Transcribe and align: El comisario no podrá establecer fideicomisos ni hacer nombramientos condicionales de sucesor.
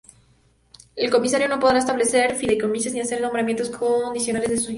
El 0.95 1.11
comisario 1.11 1.47
no 1.47 1.59
podrá 1.59 1.77
establecer 1.77 2.33
fideicomisos 2.33 2.91
ni 2.93 3.01
hacer 3.01 3.21
nombramientos 3.21 3.69
condicionales 3.69 4.49
de 4.49 4.57
sucesor. 4.57 4.69